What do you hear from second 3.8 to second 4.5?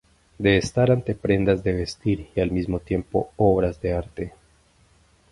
de arte.